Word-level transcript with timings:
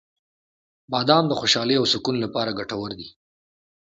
•بادام 0.91 1.23
د 1.27 1.31
خوشحالۍ 1.39 1.75
او 1.79 1.85
سکون 1.93 2.15
لپاره 2.23 2.57
ګټور 2.59 2.91
دي. 2.99 3.09